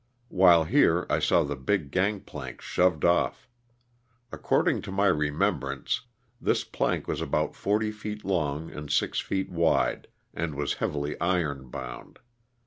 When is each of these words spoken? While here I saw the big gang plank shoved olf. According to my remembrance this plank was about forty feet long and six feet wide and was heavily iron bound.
While 0.29 0.63
here 0.63 1.05
I 1.11 1.19
saw 1.19 1.43
the 1.43 1.55
big 1.55 1.91
gang 1.91 2.21
plank 2.21 2.59
shoved 2.59 3.05
olf. 3.05 3.47
According 4.31 4.81
to 4.81 4.91
my 4.91 5.05
remembrance 5.05 6.01
this 6.41 6.63
plank 6.63 7.07
was 7.07 7.21
about 7.21 7.55
forty 7.55 7.91
feet 7.91 8.25
long 8.25 8.71
and 8.71 8.91
six 8.91 9.19
feet 9.19 9.51
wide 9.51 10.07
and 10.33 10.55
was 10.55 10.73
heavily 10.81 11.19
iron 11.21 11.69
bound. 11.69 12.17